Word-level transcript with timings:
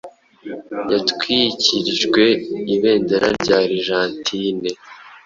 yatwikirijwe 0.91 2.23
ibendera 2.75 3.27
rya 3.41 3.57
Argentine 3.67 4.67